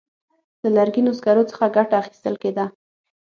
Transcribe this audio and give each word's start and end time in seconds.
له 0.61 0.69
لرګینو 0.77 1.17
سکرو 1.19 1.43
څخه 1.51 1.65
ګټه 1.75 1.95
اخیستل 2.01 2.35
کېده. 2.43 2.65